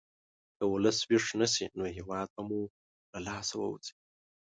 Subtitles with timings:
[0.57, 2.59] که ولس ویښ نه شي، نو هېواد به مو
[3.11, 3.93] له لاسه ووځي.